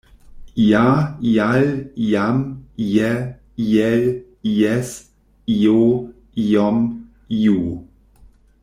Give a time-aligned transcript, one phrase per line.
[0.61, 0.85] Ia,
[1.31, 1.67] ial,
[2.05, 2.39] iam,
[2.87, 3.11] ie,
[3.67, 4.01] iel,
[4.55, 4.89] ies,
[5.67, 5.81] io,
[6.49, 6.79] iom,
[7.45, 7.61] iu.